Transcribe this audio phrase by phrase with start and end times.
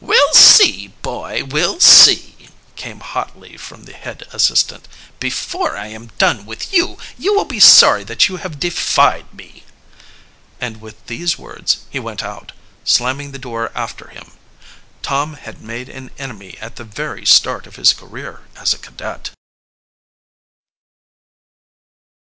[0.00, 4.86] "We'll see, boy, we'll see!" came hotly from the head assistant.
[5.18, 9.64] "Before I am done with you, you will be sorry that you have defied me!"
[10.60, 12.52] And with these words he went out,
[12.84, 14.30] slamming the door after him.
[15.02, 19.30] Tom had made an enemy at the very start of his career as a cadet.